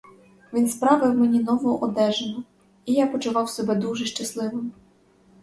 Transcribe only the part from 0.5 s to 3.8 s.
Він справив мені нову одежину, і я почував себе